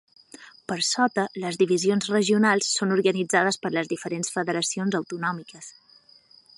[0.71, 5.73] Per sota, les divisions regionals són organitzades per les diferents federacions autonòmiques.